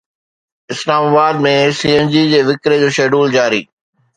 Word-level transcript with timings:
اسلام 0.73 1.03
آباد 1.09 1.35
۾ 1.45 1.53
C 1.79 1.87
N 1.93 2.07
G 2.15 2.23
جي 2.33 2.41
وڪري 2.49 2.77
جو 2.83 2.89
شيڊول 2.97 3.27
جاري 3.37 3.61